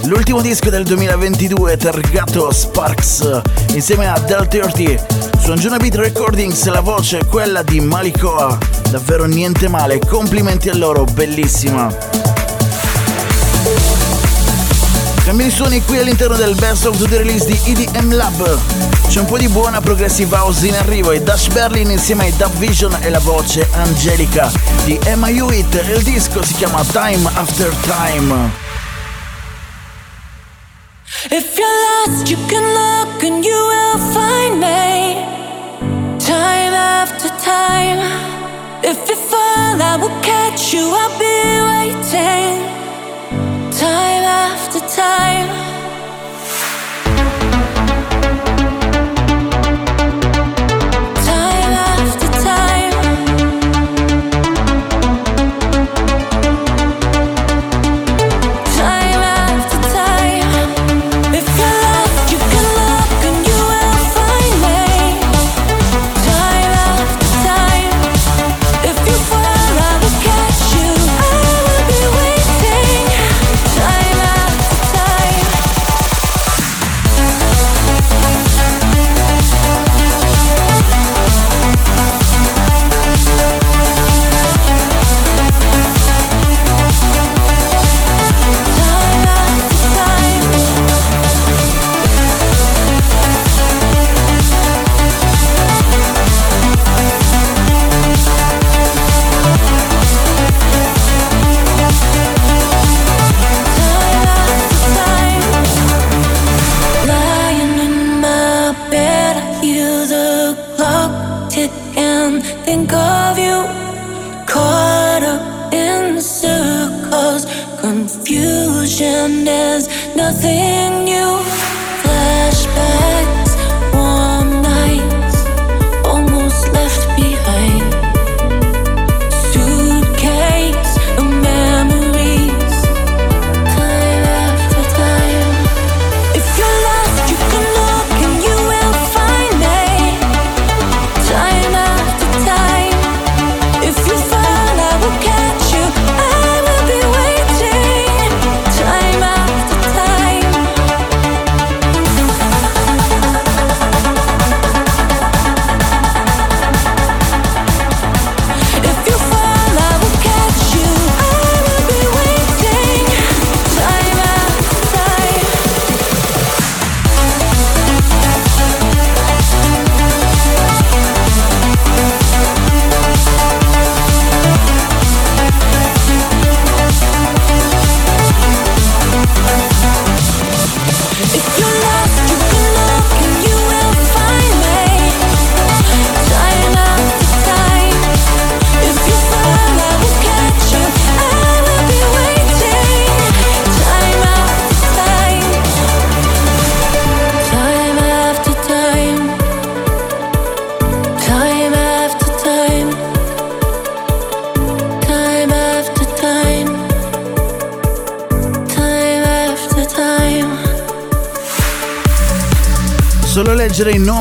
L'ultimo 0.02 0.42
disco 0.42 0.68
del 0.68 0.84
2022 0.84 1.78
targato 1.78 2.52
Sparks 2.52 3.40
insieme 3.72 4.06
a 4.06 4.18
Del 4.18 4.46
30 4.46 5.06
su 5.38 5.50
Anjuna 5.50 5.78
Beat 5.78 5.94
Recordings 5.94 6.62
la 6.66 6.80
voce 6.80 7.20
è 7.20 7.24
quella 7.24 7.62
di 7.62 7.80
Malikoa. 7.80 8.58
Davvero 8.90 9.24
niente 9.24 9.68
male, 9.68 9.98
complimenti 9.98 10.68
a 10.68 10.74
loro, 10.74 11.04
bellissima. 11.04 12.33
Cambi 15.24 15.44
di 15.44 15.50
suoni 15.50 15.82
qui 15.82 15.98
all'interno 15.98 16.36
del 16.36 16.54
Best 16.54 16.84
of 16.84 16.98
the 16.98 17.16
Release 17.16 17.46
di 17.46 17.58
EDM 17.64 18.14
Lab. 18.14 18.58
C'è 19.08 19.20
un 19.20 19.24
po' 19.24 19.38
di 19.38 19.48
buona 19.48 19.80
progressive 19.80 20.36
house 20.36 20.66
in 20.66 20.74
arrivo 20.74 21.12
e 21.12 21.22
Dash 21.22 21.48
Berlin 21.48 21.90
insieme 21.90 22.24
ai 22.24 22.36
Dub 22.36 22.52
Vision 22.58 22.94
e 23.00 23.08
la 23.08 23.20
voce 23.20 23.66
Angelica 23.72 24.52
di 24.84 24.98
Emma 25.02 25.30
Hewitt 25.30 25.82
il 25.88 26.02
disco 26.02 26.44
si 26.44 26.52
chiama 26.52 26.84
Time 26.84 27.26
After 27.36 27.74
Time. 27.86 28.50
If 31.30 31.56
you're 31.56 31.66
lost, 32.06 32.28
you 32.28 32.36
can 32.46 32.62
look 32.62 33.22
and 33.22 33.42
you 33.42 33.56
will 33.66 33.98
find 34.12 34.58
me. 34.60 35.24
Time 36.18 36.74
after 36.74 37.30
time. 37.42 37.98
If 38.82 39.08
you 39.08 39.16
fall, 39.16 39.80
I 39.80 39.96
will 39.96 40.20
catch 40.20 40.74
you. 40.74 40.82
I'll 40.82 41.18
be 41.18 41.62
waiting. 41.62 42.73
After 44.54 44.78
time 44.86 45.73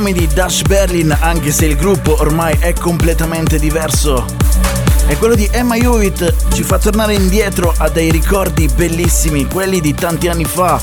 nomi 0.03 0.19
di 0.19 0.27
Dash 0.27 0.63
Berlin 0.63 1.15
anche 1.17 1.53
se 1.53 1.65
il 1.65 1.77
gruppo 1.77 2.19
ormai 2.19 2.57
è 2.59 2.73
completamente 2.73 3.57
diverso. 3.57 4.25
E 5.07 5.15
quello 5.15 5.33
di 5.33 5.47
Emma 5.49 5.77
Hewitt 5.77 6.51
ci 6.51 6.63
fa 6.63 6.77
tornare 6.77 7.13
indietro 7.13 7.73
a 7.77 7.87
dei 7.87 8.11
ricordi 8.11 8.67
bellissimi, 8.67 9.47
quelli 9.47 9.79
di 9.79 9.93
tanti 9.93 10.27
anni 10.27 10.43
fa, 10.43 10.77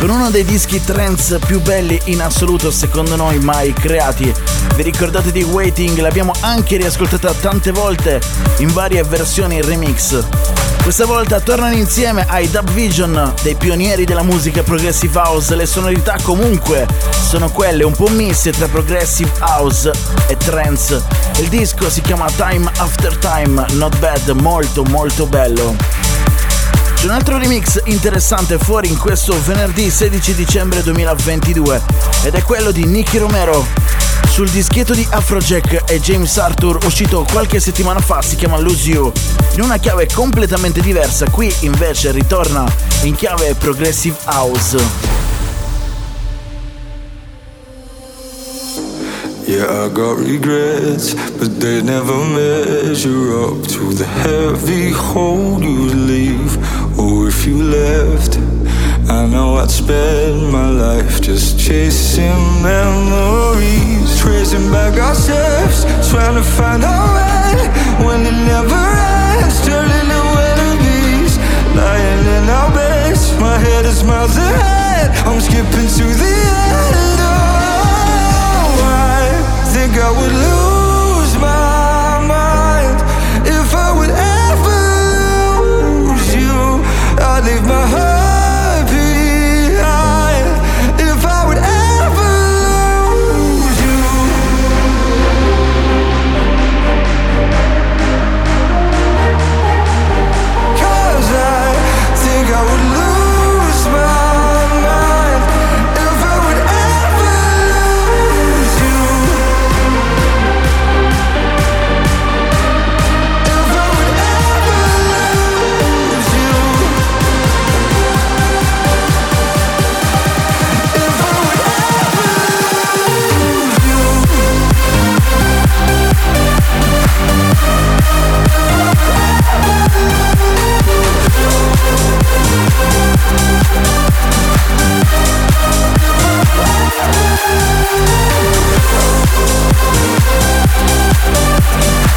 con 0.00 0.10
uno 0.10 0.30
dei 0.30 0.44
dischi 0.44 0.82
trance 0.82 1.38
più 1.38 1.60
belli 1.60 2.00
in 2.06 2.20
assoluto 2.20 2.72
secondo 2.72 3.14
noi 3.14 3.38
mai 3.38 3.72
creati. 3.72 4.34
Vi 4.74 4.82
ricordate 4.82 5.30
di 5.30 5.44
Waiting? 5.44 5.96
L'abbiamo 6.00 6.32
anche 6.40 6.76
riascoltata 6.76 7.32
tante 7.34 7.70
volte 7.70 8.20
in 8.58 8.72
varie 8.72 9.04
versioni 9.04 9.62
remix. 9.62 10.24
Questa 10.86 11.04
volta 11.04 11.40
tornano 11.40 11.74
insieme 11.74 12.24
ai 12.28 12.48
Dub 12.48 12.70
Vision, 12.70 13.34
dei 13.42 13.56
pionieri 13.56 14.04
della 14.04 14.22
musica 14.22 14.62
progressive 14.62 15.18
house. 15.18 15.56
Le 15.56 15.66
sonorità 15.66 16.16
comunque 16.22 16.86
sono 17.10 17.50
quelle 17.50 17.82
un 17.82 17.92
po' 17.92 18.06
miste 18.06 18.52
tra 18.52 18.68
progressive 18.68 19.32
house 19.40 19.90
e 20.28 20.36
trance. 20.36 21.02
Il 21.40 21.48
disco 21.48 21.90
si 21.90 22.00
chiama 22.02 22.30
Time 22.36 22.70
After 22.76 23.16
Time, 23.16 23.66
not 23.72 23.98
bad, 23.98 24.28
molto 24.28 24.84
molto 24.84 25.26
bello. 25.26 25.74
C'è 26.94 27.04
un 27.04 27.10
altro 27.10 27.36
remix 27.36 27.80
interessante 27.86 28.56
fuori 28.56 28.86
in 28.88 28.96
questo 28.96 29.36
venerdì 29.42 29.90
16 29.90 30.34
dicembre 30.34 30.84
2022 30.84 31.82
ed 32.22 32.34
è 32.34 32.42
quello 32.44 32.70
di 32.70 32.84
Nicky 32.84 33.18
Romero 33.18 33.66
sul 34.36 34.50
dischetto 34.50 34.92
di 34.92 35.06
Afrojack 35.08 35.90
e 35.90 35.98
James 35.98 36.36
Arthur 36.36 36.84
uscito 36.84 37.24
qualche 37.32 37.58
settimana 37.58 38.00
fa 38.00 38.20
si 38.20 38.36
chiama 38.36 38.58
Lose 38.58 38.90
You. 38.90 39.10
In 39.54 39.62
una 39.62 39.78
chiave 39.78 40.06
completamente 40.12 40.82
diversa, 40.82 41.30
qui 41.30 41.50
invece 41.60 42.10
ritorna 42.10 42.70
in 43.04 43.14
chiave 43.14 43.54
Progressive 43.54 44.14
House. 44.26 44.76
Yeah, 49.46 49.86
I 49.86 49.88
got 49.90 50.18
regrets, 50.18 51.14
but 51.38 51.58
they 51.58 51.80
never 51.80 52.22
measure 52.26 53.38
up 53.38 53.66
to 53.68 53.94
the 53.94 54.04
heavy 54.04 54.92
hole 54.92 55.62
you 55.62 55.94
leave. 55.94 56.58
Or 56.98 57.28
if 57.28 57.46
you 57.46 57.62
left 57.62 58.38
I 59.08 59.24
know 59.24 59.54
I'd 59.56 59.70
spend 59.70 60.50
my 60.50 60.68
life 60.68 61.20
just 61.20 61.60
chasing 61.60 62.62
memories, 62.62 64.18
tracing 64.18 64.68
back 64.72 64.98
our 64.98 65.14
steps, 65.14 65.84
trying 66.10 66.34
to 66.34 66.42
find 66.42 66.82
our 66.82 67.14
way 67.14 67.68
when 68.04 68.26
it 68.26 68.34
never 68.34 68.74
ends, 68.74 69.64
turning 69.64 70.08
to 70.10 70.22
enemies, 70.50 71.38
lying 71.78 72.26
in 72.36 72.50
our 72.50 72.70
beds. 72.74 73.32
My 73.38 73.56
head 73.58 73.84
is 73.84 74.02
miles 74.02 74.36
ahead, 74.36 75.12
I'm 75.24 75.40
skipping 75.40 75.86
to 75.86 76.04
the 76.22 76.34
end. 76.74 77.20
Oh, 77.22 78.82
I 78.90 79.30
think 79.72 79.92
I 80.02 80.10
would 80.18 80.34
lose 80.46 81.38
my 81.38 82.26
mind 82.26 82.98
if 83.46 83.72
I 83.72 83.92
would 83.98 84.10
ever 84.10 84.80
lose 86.10 86.34
you. 86.34 86.82
I'd 87.22 87.44
leave 87.44 87.64
my 87.64 87.86
heart 87.86 88.15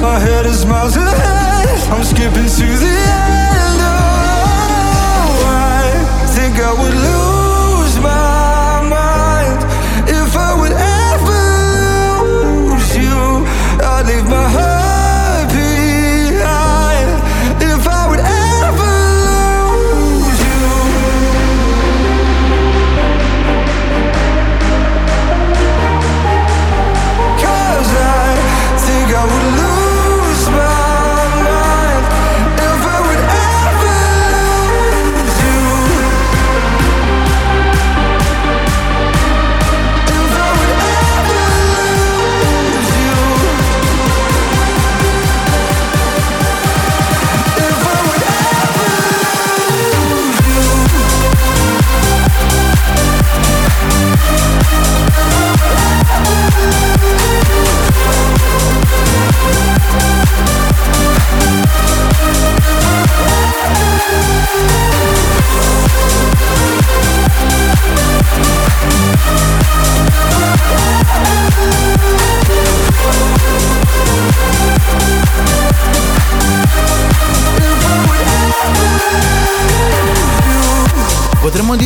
My 0.00 0.18
head 0.20 0.46
is 0.46 0.64
miles 0.64 0.96
ahead, 0.96 1.68
I'm 1.90 2.04
skipping 2.04 2.46
to 2.46 2.66
the 2.82 3.07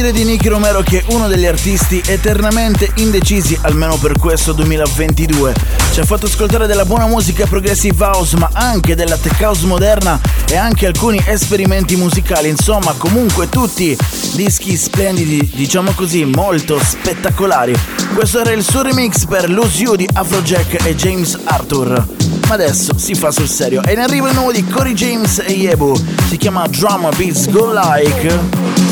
dire 0.02 0.12
di 0.12 0.24
Nicky 0.24 0.48
Romero 0.48 0.80
che 0.80 0.98
è 0.98 1.04
uno 1.12 1.28
degli 1.28 1.46
artisti 1.46 2.02
eternamente 2.04 2.90
indecisi, 2.96 3.56
almeno 3.62 3.96
per 3.98 4.18
questo 4.18 4.52
2022. 4.52 5.54
Ci 5.92 6.00
ha 6.00 6.04
fatto 6.04 6.26
ascoltare 6.26 6.66
della 6.66 6.84
buona 6.84 7.06
musica 7.06 7.46
progressive 7.46 8.04
house, 8.04 8.36
ma 8.36 8.50
anche 8.52 8.96
della 8.96 9.16
tech 9.16 9.40
house 9.40 9.64
moderna 9.64 10.20
e 10.48 10.56
anche 10.56 10.86
alcuni 10.86 11.22
esperimenti 11.24 11.94
musicali. 11.94 12.48
Insomma, 12.48 12.94
comunque 12.98 13.48
tutti 13.48 13.96
dischi 14.34 14.76
splendidi, 14.76 15.48
diciamo 15.54 15.92
così, 15.92 16.24
molto 16.24 16.80
spettacolari. 16.82 17.72
Questo 18.12 18.40
era 18.40 18.50
il 18.50 18.64
suo 18.64 18.82
remix 18.82 19.24
per 19.26 19.48
Lose 19.48 19.82
You 19.82 19.94
di 19.94 20.08
Afrojack 20.12 20.84
e 20.84 20.96
James 20.96 21.38
Arthur. 21.44 22.04
Ma 22.48 22.54
adesso 22.54 22.98
si 22.98 23.14
fa 23.14 23.30
sul 23.30 23.48
serio. 23.48 23.82
E 23.84 23.92
in 23.92 24.00
arrivo 24.00 24.26
il 24.26 24.34
nuovo 24.34 24.50
di 24.50 24.66
Cory 24.66 24.94
James 24.94 25.38
e 25.38 25.52
Yebu. 25.52 25.94
Si 26.28 26.36
chiama 26.38 26.66
Drama 26.66 27.10
Beats 27.10 27.48
Go 27.50 27.72
Like. 27.72 28.91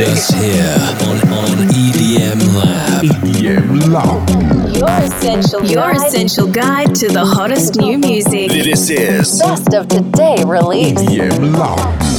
music. 0.00 0.14
Just 0.14 0.34
here 0.34 0.78
on, 1.08 1.16
on 1.32 1.68
EDM 1.68 2.54
Lab. 2.56 3.04
EDM 3.04 3.92
Lab. 3.92 4.76
Your 4.76 4.88
essential, 4.88 5.64
your 5.64 5.90
essential 5.90 6.46
guide 6.46 6.94
to 6.96 7.08
the 7.08 7.24
hottest 7.24 7.76
new 7.76 7.98
music. 7.98 8.50
This 8.50 8.90
is 8.90 9.40
Best 9.40 9.74
of 9.74 9.88
today 9.88 10.42
release. 10.44 10.98
EDM 10.98 11.56
Lab. 11.56 12.09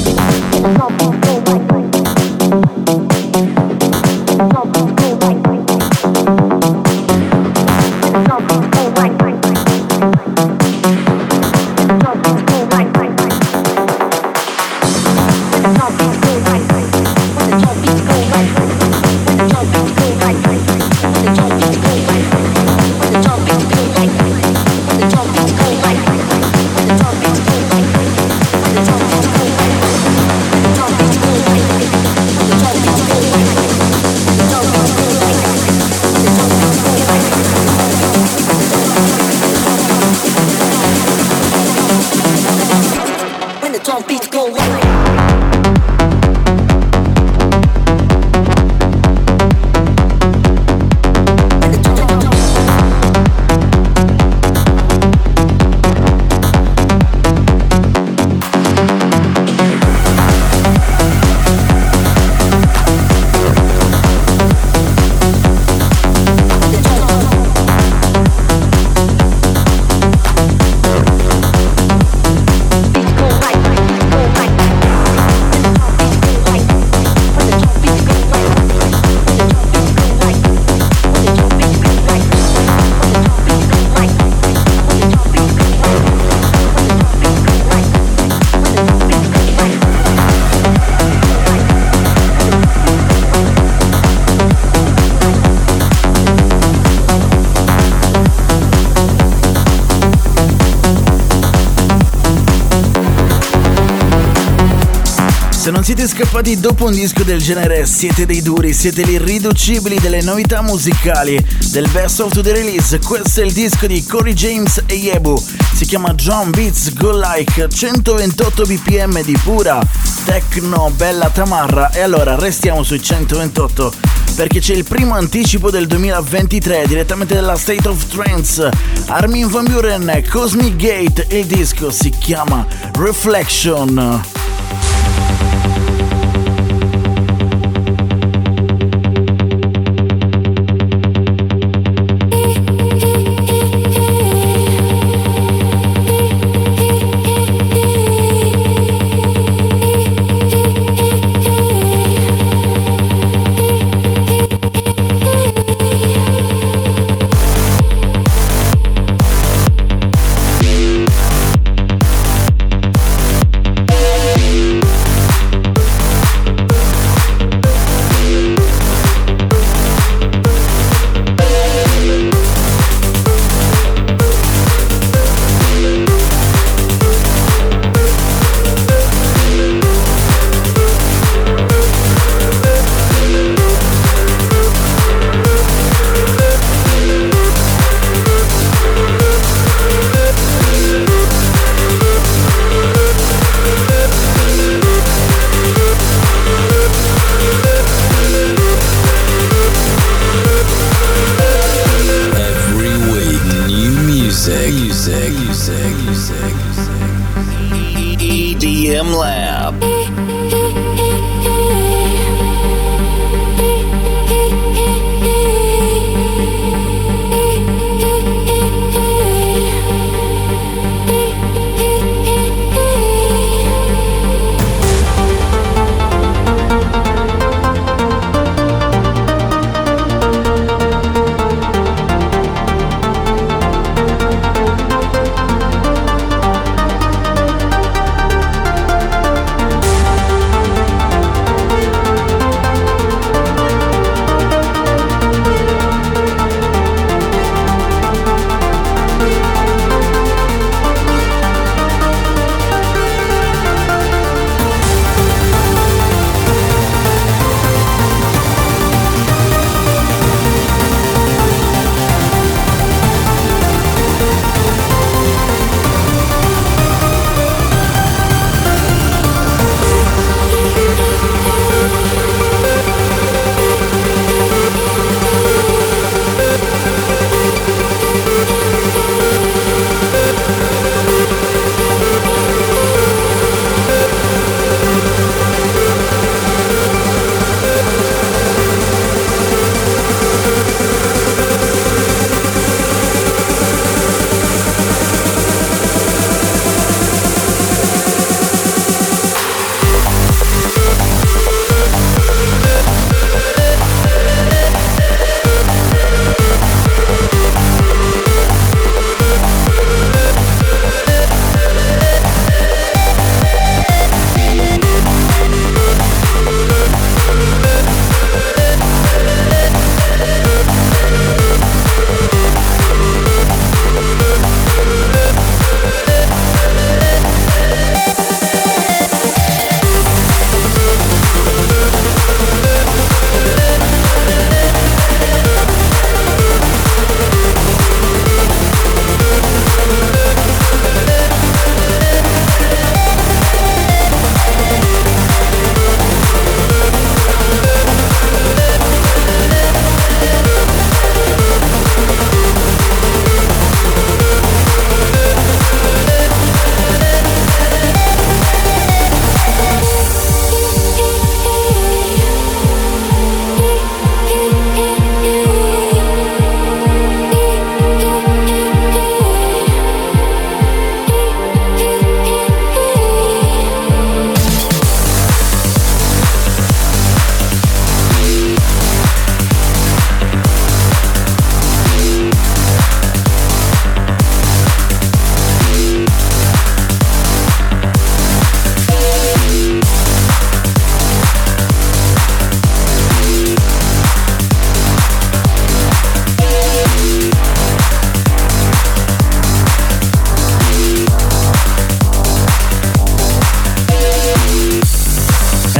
Siete 105.93 106.07
scappati 106.07 106.57
dopo 106.57 106.85
un 106.85 106.93
disco 106.93 107.21
del 107.23 107.41
genere, 107.41 107.85
siete 107.85 108.25
dei 108.25 108.41
duri, 108.41 108.71
siete 108.71 109.03
l'irriducibili 109.03 109.99
delle 109.99 110.21
novità 110.21 110.61
musicali 110.61 111.37
del 111.69 111.85
Best 111.89 112.21
of 112.21 112.41
the 112.41 112.53
Release. 112.53 112.97
Questo 112.99 113.41
è 113.41 113.43
il 113.43 113.51
disco 113.51 113.87
di 113.87 114.01
Corey 114.05 114.33
James 114.33 114.81
e 114.85 114.93
Yebu. 114.93 115.37
Si 115.73 115.85
chiama 115.85 116.13
John 116.13 116.49
Beats 116.51 116.93
Go 116.93 117.11
Like, 117.11 117.67
128 117.67 118.63
bpm 118.63 119.21
di 119.23 119.37
pura 119.43 119.81
techno 120.23 120.93
bella 120.95 121.29
tamarra. 121.29 121.91
E 121.91 121.99
allora 121.99 122.35
restiamo 122.35 122.83
sui 122.83 123.03
128 123.03 123.93
perché 124.33 124.61
c'è 124.61 124.73
il 124.73 124.85
primo 124.85 125.15
anticipo 125.15 125.69
del 125.69 125.87
2023 125.87 126.85
direttamente 126.87 127.35
dalla 127.35 127.57
State 127.57 127.85
of 127.89 128.07
Trance. 128.07 128.69
Armin 129.07 129.49
van 129.49 129.65
Buren, 129.65 130.23
Cosmic 130.29 130.77
Gate, 130.77 131.27
il 131.31 131.47
disco 131.47 131.91
si 131.91 132.11
chiama 132.11 132.65
Reflection. 132.93 134.30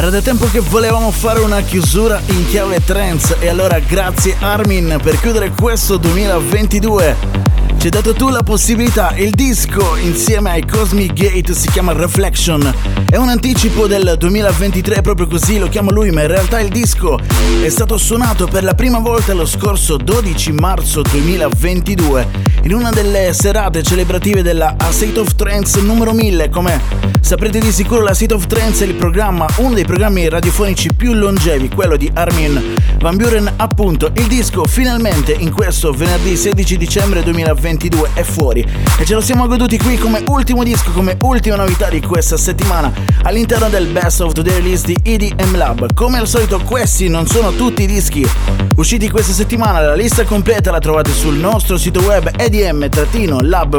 Da 0.09 0.21
tempo 0.21 0.49
che 0.49 0.61
volevamo 0.61 1.11
fare 1.11 1.41
una 1.41 1.61
chiusura 1.61 2.19
in 2.27 2.47
chiave 2.47 2.83
trance 2.83 3.35
e 3.39 3.47
allora 3.49 3.77
grazie 3.79 4.35
Armin 4.39 4.97
per 5.01 5.19
chiudere 5.19 5.51
questo 5.51 5.97
2022. 5.97 7.70
Ci 7.81 7.87
hai 7.87 7.93
dato 7.93 8.13
tu 8.13 8.29
la 8.29 8.43
possibilità, 8.43 9.15
il 9.15 9.31
disco 9.31 9.95
insieme 9.95 10.51
ai 10.51 10.67
Cosmic 10.67 11.13
Gate 11.13 11.55
si 11.55 11.67
chiama 11.67 11.93
Reflection. 11.93 12.71
È 13.09 13.15
un 13.15 13.27
anticipo 13.27 13.87
del 13.87 14.17
2023, 14.19 15.01
proprio 15.01 15.25
così 15.25 15.57
lo 15.57 15.67
chiama 15.67 15.89
lui, 15.89 16.11
ma 16.11 16.21
in 16.21 16.27
realtà 16.27 16.59
il 16.59 16.69
disco 16.69 17.17
è 17.59 17.69
stato 17.69 17.97
suonato 17.97 18.45
per 18.45 18.63
la 18.63 18.75
prima 18.75 18.99
volta 18.99 19.33
lo 19.33 19.47
scorso 19.47 19.97
12 19.97 20.51
marzo 20.51 21.01
2022 21.01 22.27
in 22.65 22.73
una 22.75 22.91
delle 22.91 23.33
serate 23.33 23.81
celebrative 23.81 24.43
della 24.43 24.75
A 24.77 24.91
State 24.91 25.19
of 25.19 25.33
Trance 25.33 25.81
numero 25.81 26.13
1000. 26.13 26.49
Come 26.49 26.79
saprete 27.19 27.57
di 27.57 27.71
sicuro 27.71 28.03
la 28.03 28.13
State 28.13 28.35
of 28.35 28.45
Trance 28.45 28.83
è 28.83 28.87
il 28.87 28.93
programma, 28.93 29.47
uno 29.55 29.73
dei 29.73 29.85
programmi 29.85 30.29
radiofonici 30.29 30.93
più 30.95 31.13
longevi, 31.13 31.69
quello 31.69 31.97
di 31.97 32.11
Armin 32.13 32.75
Van 32.99 33.17
Buren 33.17 33.51
appunto. 33.55 34.11
Il 34.17 34.27
disco 34.27 34.65
finalmente 34.65 35.31
in 35.31 35.51
questo 35.51 35.91
venerdì 35.91 36.37
16 36.37 36.77
dicembre 36.77 37.23
2022 37.23 37.70
2022 37.71 38.09
è 38.13 38.23
fuori 38.23 38.65
e 38.97 39.05
ce 39.05 39.13
lo 39.13 39.21
siamo 39.21 39.47
goduti 39.47 39.77
qui 39.77 39.97
come 39.97 40.23
ultimo 40.27 40.63
disco, 40.63 40.91
come 40.91 41.15
ultima 41.21 41.55
novità 41.55 41.87
di 41.89 42.01
questa 42.01 42.35
settimana 42.37 42.91
all'interno 43.23 43.69
del 43.69 43.87
Best 43.87 44.19
of 44.21 44.33
the 44.33 44.43
Release 44.43 44.85
di 44.85 44.97
EDM 45.01 45.55
Lab. 45.55 45.93
Come 45.93 46.17
al 46.17 46.27
solito 46.27 46.59
questi 46.59 47.07
non 47.07 47.25
sono 47.27 47.51
tutti 47.51 47.83
i 47.83 47.87
dischi 47.87 48.27
usciti 48.75 49.09
questa 49.09 49.33
settimana, 49.33 49.81
la 49.81 49.95
lista 49.95 50.23
completa 50.23 50.71
la 50.71 50.79
trovate 50.79 51.11
sul 51.11 51.35
nostro 51.35 51.77
sito 51.77 52.01
web 52.01 52.31
edm-lab.com 52.35 53.69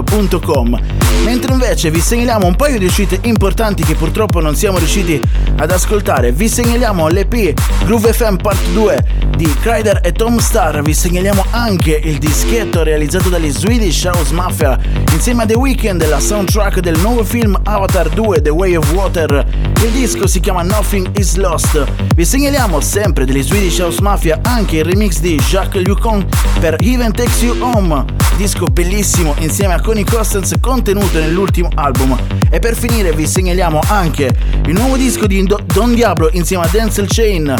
mentre 1.24 1.52
invece 1.52 1.90
vi 1.90 2.00
segnaliamo 2.00 2.46
un 2.46 2.56
paio 2.56 2.78
di 2.78 2.84
uscite 2.84 3.18
importanti 3.22 3.82
che 3.84 3.94
purtroppo 3.94 4.40
non 4.40 4.56
siamo 4.56 4.78
riusciti 4.78 5.20
ad 5.56 5.70
ascoltare. 5.70 6.32
Vi 6.32 6.48
segnaliamo 6.48 7.08
l'EP 7.08 7.52
Groove 7.84 8.12
FM 8.12 8.36
Part 8.36 8.64
2 8.72 9.04
di 9.36 9.52
Kryder 9.60 10.00
e 10.02 10.12
Tom 10.12 10.38
Star, 10.38 10.82
vi 10.82 10.94
segnaliamo 10.94 11.44
anche 11.50 11.98
il 12.02 12.18
dischetto 12.18 12.82
realizzato 12.82 13.28
dagli 13.28 13.50
Swedish 13.50 13.81
Swedish 13.82 14.04
House 14.04 14.32
Mafia 14.32 14.78
insieme 15.12 15.42
a 15.42 15.46
The 15.46 15.56
Weeknd 15.56 16.06
la 16.08 16.20
soundtrack 16.20 16.78
del 16.78 16.96
nuovo 17.00 17.24
film 17.24 17.58
Avatar 17.64 18.08
2 18.08 18.40
The 18.40 18.50
Way 18.50 18.76
of 18.76 18.92
Water. 18.92 19.44
Il 19.82 19.90
disco 19.90 20.28
si 20.28 20.38
chiama 20.38 20.62
Nothing 20.62 21.18
is 21.18 21.34
Lost. 21.34 21.84
Vi 22.14 22.24
segnaliamo 22.24 22.80
sempre 22.80 23.24
degli 23.24 23.42
Swedish 23.42 23.80
House 23.80 24.00
Mafia 24.00 24.38
anche 24.42 24.76
il 24.76 24.84
remix 24.84 25.18
di 25.18 25.34
Jacques 25.48 25.84
Lucon 25.84 26.24
per 26.60 26.76
Even 26.80 27.12
Takes 27.12 27.42
You 27.42 27.56
Home, 27.60 28.04
disco 28.36 28.68
bellissimo 28.68 29.34
insieme 29.38 29.74
a 29.74 29.80
Connie 29.80 30.04
Costance 30.04 30.60
contenuto 30.60 31.18
nell'ultimo 31.18 31.68
album. 31.74 32.16
E 32.50 32.60
per 32.60 32.76
finire 32.76 33.12
vi 33.12 33.26
segnaliamo 33.26 33.80
anche 33.88 34.30
il 34.66 34.74
nuovo 34.74 34.96
disco 34.96 35.26
di 35.26 35.44
Don 35.44 35.92
Diablo 35.92 36.28
insieme 36.34 36.64
a 36.64 36.68
Denzel 36.70 37.08
Chain. 37.08 37.52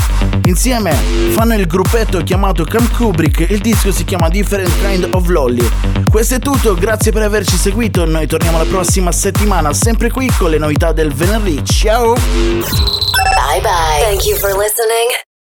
Insieme 0.45 0.93
fanno 1.31 1.55
il 1.55 1.67
gruppetto 1.67 2.23
chiamato 2.23 2.63
Camp 2.63 2.95
Kubrick, 2.95 3.51
il 3.51 3.61
disco 3.61 3.91
si 3.91 4.05
chiama 4.05 4.29
Different 4.29 4.71
Kind 4.83 5.09
of 5.13 5.27
Lolly. 5.27 5.69
Questo 6.13 6.35
è 6.35 6.39
tutto, 6.39 6.75
grazie 6.75 7.11
per 7.11 7.23
averci 7.23 7.57
seguito, 7.57 8.05
noi 8.05 8.27
torniamo 8.27 8.59
la 8.59 8.67
prossima 8.67 9.11
settimana 9.11 9.73
sempre 9.73 10.11
qui 10.11 10.31
con 10.37 10.51
le 10.51 10.59
novità 10.59 10.93
del 10.93 11.11
venerdì. 11.11 11.65
Ciao! 11.65 12.13
Bye 12.13 13.61
bye. 13.63 14.03
Thank 14.03 14.27
you 14.27 14.37
for 14.37 14.55
listening. 14.55 15.32